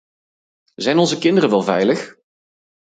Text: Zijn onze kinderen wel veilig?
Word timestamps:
Zijn 0.75 0.97
onze 0.97 1.17
kinderen 1.17 1.49
wel 1.49 1.61
veilig? 1.61 2.17